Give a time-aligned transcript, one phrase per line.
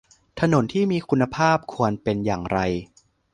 [0.39, 2.59] ถนนที่มีคุณภาพควรเป็นอย่างไร